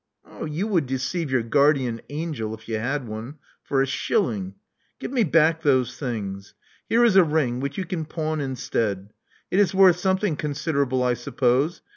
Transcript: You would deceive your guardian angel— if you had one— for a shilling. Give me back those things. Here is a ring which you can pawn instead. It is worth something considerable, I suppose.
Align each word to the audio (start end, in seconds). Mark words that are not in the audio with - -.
You 0.47 0.65
would 0.65 0.87
deceive 0.87 1.29
your 1.29 1.43
guardian 1.43 2.01
angel— 2.09 2.55
if 2.55 2.67
you 2.67 2.79
had 2.79 3.07
one— 3.07 3.37
for 3.63 3.83
a 3.83 3.85
shilling. 3.85 4.55
Give 4.97 5.11
me 5.11 5.23
back 5.23 5.61
those 5.61 5.95
things. 5.99 6.55
Here 6.89 7.05
is 7.05 7.15
a 7.15 7.23
ring 7.23 7.59
which 7.59 7.77
you 7.77 7.85
can 7.85 8.05
pawn 8.05 8.41
instead. 8.41 9.13
It 9.51 9.59
is 9.59 9.75
worth 9.75 9.97
something 9.97 10.37
considerable, 10.37 11.03
I 11.03 11.13
suppose. 11.13 11.83